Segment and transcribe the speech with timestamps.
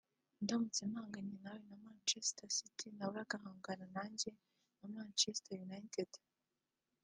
[0.43, 4.29] ndamutse mpanganye nawe na Manchester City nawe agahangana nanjye
[4.79, 6.09] na Manchester United